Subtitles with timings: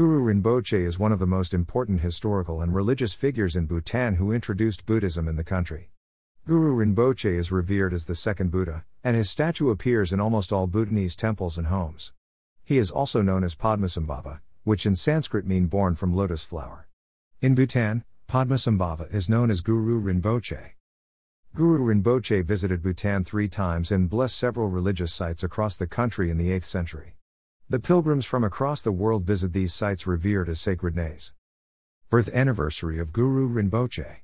[0.00, 4.32] Guru Rinpoche is one of the most important historical and religious figures in Bhutan who
[4.32, 5.90] introduced Buddhism in the country.
[6.46, 10.66] Guru Rinpoche is revered as the second Buddha, and his statue appears in almost all
[10.66, 12.14] Bhutanese temples and homes.
[12.64, 16.88] He is also known as Padmasambhava, which in Sanskrit mean born from lotus flower.
[17.42, 20.76] In Bhutan, Padmasambhava is known as Guru Rinpoche.
[21.54, 26.38] Guru Rinpoche visited Bhutan three times and blessed several religious sites across the country in
[26.38, 27.16] the 8th century.
[27.70, 31.32] The pilgrims from across the world visit these sites revered as sacred nays.
[32.08, 34.22] Birth anniversary of Guru Rinpoche.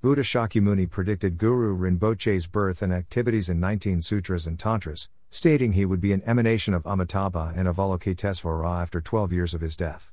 [0.00, 5.84] Buddha Shakyamuni predicted Guru Rinpoche's birth and activities in 19 sutras and tantras, stating he
[5.84, 10.10] would be an emanation of Amitabha and Avalokitesvara after 12 years of his death.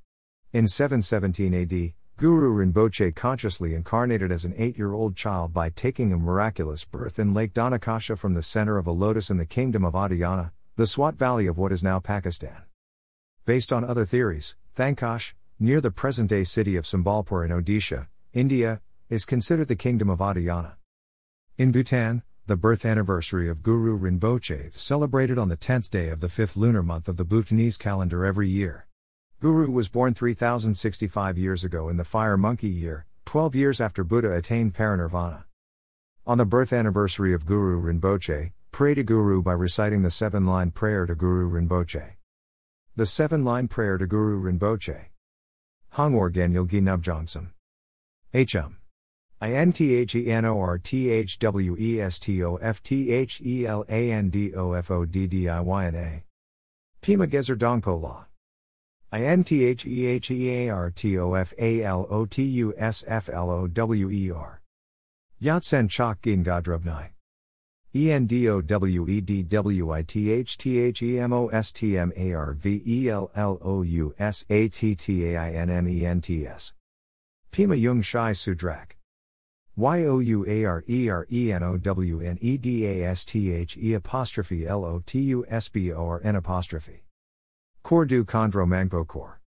[0.51, 6.11] In 717 AD, Guru Rinpoche consciously incarnated as an eight year old child by taking
[6.11, 9.85] a miraculous birth in Lake Dhanakasha from the center of a lotus in the kingdom
[9.85, 12.63] of Adhyana, the Swat Valley of what is now Pakistan.
[13.45, 18.79] Based on other theories, Thankash, near the present day city of Sambalpur in Odisha, India,
[19.09, 20.75] is considered the kingdom of Adiyana.
[21.57, 26.21] In Bhutan, the birth anniversary of Guru Rinpoche is celebrated on the 10th day of
[26.21, 28.87] the fifth lunar month of the Bhutanese calendar every year.
[29.41, 34.31] Guru was born 3065 years ago in the fire monkey year, 12 years after Buddha
[34.31, 35.43] attained parinirvana.
[36.25, 40.71] On the birth anniversary of Guru Rinpoche, pray to Guru by reciting the seven line
[40.71, 42.13] prayer to Guru Rinpoche.
[42.95, 45.07] The seven line prayer to Guru Rinpoche.
[45.95, 47.49] Hongwar Ganyalgi Nubjongsam.
[48.33, 48.77] Hum.
[49.41, 52.55] I N T H E N O R T H W E S T O
[52.55, 55.85] F T H E L A N D O F O D D I Y
[55.85, 56.23] N A.
[57.01, 58.27] Pima Gezer Dongpo La.
[59.11, 62.25] I N T H E H E A R T O F A L O
[62.25, 64.61] T U S F L O W E R.
[65.41, 67.09] Yatsen Chok Gin Godrubnai.
[67.95, 71.33] E N D O W E D W I T H T H E M
[71.33, 74.93] O S T M A R V E L L O U S A T
[74.93, 76.73] T A I N M E N T S.
[77.49, 78.91] Pima Jung Shai Sudrak.
[79.75, 83.09] Y O U A R E R E N O W N E D A
[83.09, 87.01] S T H E apostrophe L O T U S B O R N apostrophe.
[87.81, 89.41] Kor du Kondro Mangpo Kor.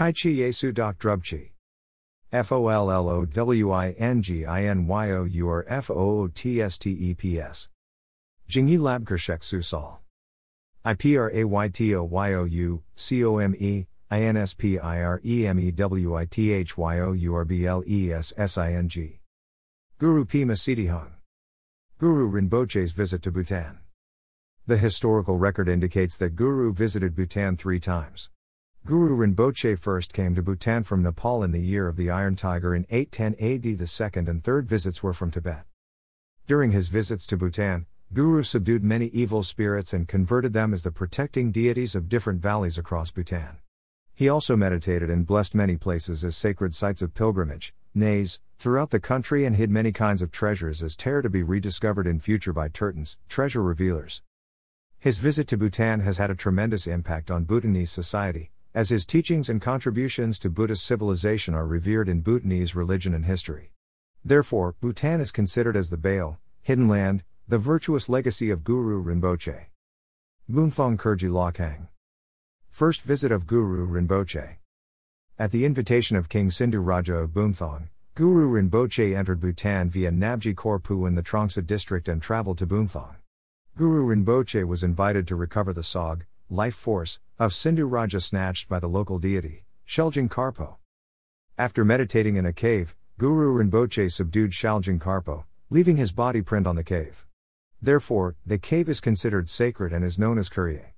[0.00, 1.42] S U R O U N D E D B Y M A N Y
[1.42, 1.72] H O S T S O F D K I N I S.
[1.72, 2.30] Kai Chi Yesu Dok Drubchi.
[2.30, 5.64] F O L L O W I N G I N Y O U R
[5.68, 7.68] F O O T S T E P S.
[8.48, 9.98] Jingyi Labkershek Susal.
[10.84, 14.22] I P R A Y T O Y O U, C O M E, I
[14.22, 17.34] N S P I R E M E W I T H Y O U
[17.34, 19.20] R B L E S S I N G.
[19.98, 21.14] Guru Pima Hung.
[21.98, 23.80] Guru Rinpoche's visit to Bhutan.
[24.66, 28.30] The historical record indicates that Guru visited Bhutan three times.
[28.84, 32.74] Guru Rinpoche first came to Bhutan from Nepal in the year of the Iron Tiger
[32.74, 33.78] in 810 AD.
[33.78, 35.64] The second and third visits were from Tibet.
[36.46, 40.90] During his visits to Bhutan, Guru subdued many evil spirits and converted them as the
[40.90, 43.58] protecting deities of different valleys across Bhutan.
[44.14, 48.98] He also meditated and blessed many places as sacred sites of pilgrimage, nays, throughout the
[48.98, 52.68] country and hid many kinds of treasures as tear to be rediscovered in future by
[52.68, 54.22] Tertons, treasure revealers.
[54.98, 59.50] His visit to Bhutan has had a tremendous impact on Bhutanese society, as his teachings
[59.50, 63.72] and contributions to Buddhist civilization are revered in Bhutanese religion and history.
[64.24, 69.66] Therefore, Bhutan is considered as the Baal, hidden land, the virtuous legacy of Guru Rinpoche.
[70.48, 71.88] Bumthang Kurjey Lhakhang.
[72.70, 74.58] First visit of Guru Rinpoche.
[75.40, 80.54] At the invitation of King Sindhu Raja of Bumthang, Guru Rinpoche entered Bhutan via Nabji
[80.54, 83.16] Korpu in the Trongsa district and traveled to Bumthang.
[83.76, 88.80] Guru Rinpoche was invited to recover the Sog, life force, of Sindhu Raja snatched by
[88.80, 90.76] the local deity, Sheljing Karpo.
[91.58, 96.76] After meditating in a cave, Guru Rinpoche subdued Sheljing Karpo, leaving his body print on
[96.76, 97.26] the cave.
[97.82, 100.92] Therefore, the cave is considered sacred and is known as Kurjey.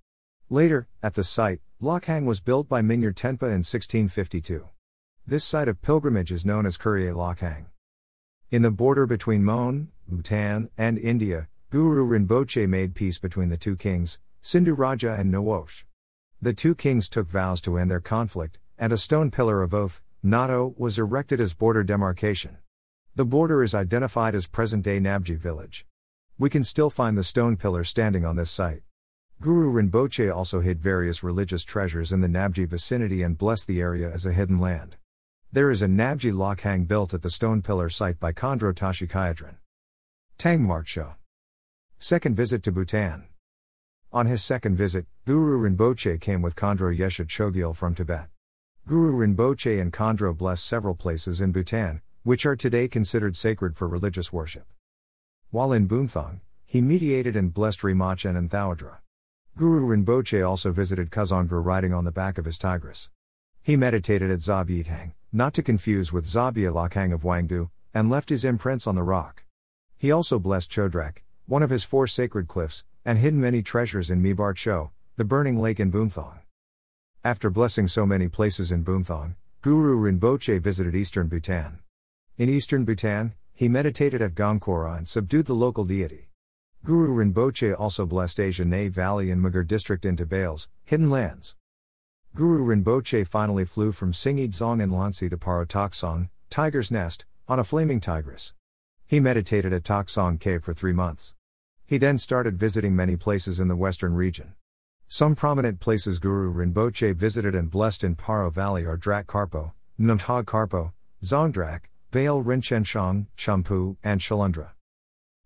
[0.48, 4.68] Later, at the site, Lhakhang was built by Mingyur Tenpa in 1652.
[5.26, 7.66] This site of pilgrimage is known as Kurjey Lhakhang.
[8.50, 13.76] In the border between Mon, Bhutan, and India, Guru Rinpoche made peace between the two
[13.76, 15.84] kings, Sindhu Raja and Nawosh.
[16.40, 20.00] The two kings took vows to end their conflict, and a stone pillar of oath,
[20.22, 22.56] Nato, was erected as border demarcation.
[23.14, 25.86] The border is identified as present day Nabji village.
[26.38, 28.82] We can still find the stone pillar standing on this site.
[29.42, 34.10] Guru Rinpoche also hid various religious treasures in the Nabji vicinity and blessed the area
[34.10, 34.96] as a hidden land.
[35.52, 39.56] There is a Nabji Lhakhang built at the stone pillar site by Tashi Kyadran.
[40.38, 41.16] Tang Marcho.
[41.98, 43.29] Second visit to Bhutan.
[44.12, 48.26] On his second visit, Guru Rinpoche came with Khandro Yeshe Tsogyal from Tibet.
[48.84, 53.86] Guru Rinpoche and Khandro blessed several places in Bhutan, which are today considered sacred for
[53.86, 54.66] religious worship.
[55.50, 58.98] While in Bumthang, he mediated and blessed Rimachin and Thawadra.
[59.56, 63.10] Guru Rinpoche also visited Kazongra riding on the back of his tigress.
[63.62, 68.44] He meditated at Zabyithang, not to confuse with Zabia Lhakhang of Wangdu, and left his
[68.44, 69.44] imprints on the rock.
[69.96, 74.22] He also blessed Chodrak, one of his four sacred cliffs, and hidden many treasures in
[74.22, 76.40] Mebar Cho, the burning lake in Bumthang.
[77.24, 81.80] After blessing so many places in Bumthang, Guru Rinpoche visited eastern Bhutan.
[82.38, 86.30] In eastern Bhutan, he meditated at Gongkora and subdued the local deity.
[86.82, 91.56] Guru Rinpoche also blessed Asia Ne Valley and Mugur district into Bales, hidden lands.
[92.34, 97.58] Guru Rinpoche finally flew from Singi Dzong in Lansi to Paro Taktsang, Tiger's Nest, on
[97.58, 98.54] a flaming tigress.
[99.06, 101.34] He meditated at Toksong Cave for three months.
[101.90, 104.54] He then started visiting many places in the western region.
[105.08, 110.44] Some prominent places Guru Rinpoche visited and blessed in Paro Valley are Drak Karpo, Namthag
[110.44, 110.92] Karpo,
[111.24, 112.84] Zongdrak, Baal Rinchen
[113.36, 114.70] Champu, and Shalundra.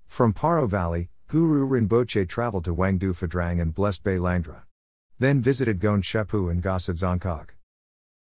[0.07, 4.65] From Paro Valley, Guru Rinpoche traveled to Wangdu Phodrang and blessed Bay Langdra.
[5.19, 7.53] Then visited Gon Shepu and Gosid Zonkog.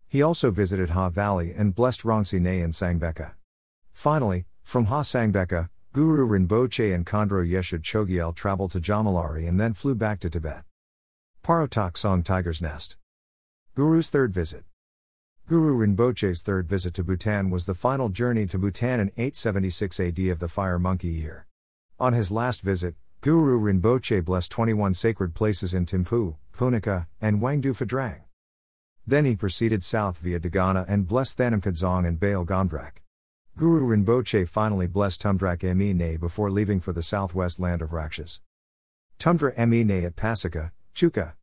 [0.07, 3.33] He also visited Ha Valley and blessed Rongsi Ne and Sangbeka.
[3.93, 9.73] Finally, from Ha Sangbeka, Guru Rinpoche and Khandro Yeshe Tsogyal traveled to Jomolhari and then
[9.73, 10.61] flew back to Tibet.
[11.43, 12.97] Paro Taktsang Tiger's Nest.
[13.73, 14.63] Guru's third visit.
[15.47, 20.19] Guru Rinpoche's third visit to Bhutan was the final journey to Bhutan in 876 AD
[20.19, 21.47] of the fire monkey year.
[21.99, 27.73] On his last visit, Guru Rinpoche blessed 21 sacred places in Thimphu, Punakha, and Wangdu
[27.73, 28.21] Phodrang.
[29.07, 33.01] Then he proceeded south via Dagana and blessed Thanam Kadzong and Baal Gondrak.
[33.57, 38.39] Guru Rinpoche finally blessed Tumdrak Emi Ne before leaving for the southwest land of Rakshas.
[39.17, 41.33] Tumdra Emi Ne at Pasika, Chuka.